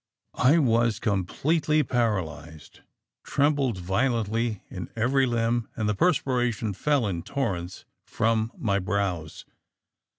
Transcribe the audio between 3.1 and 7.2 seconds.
trembled violently in every limb and the perspiration fell